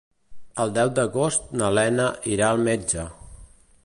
El 0.63 0.71
deu 0.77 0.89
d'agost 0.99 1.53
na 1.61 1.69
Lena 1.79 2.07
irà 2.37 2.47
al 2.55 2.65
metge. 2.71 3.05